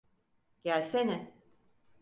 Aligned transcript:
Gelsene. 0.63 1.31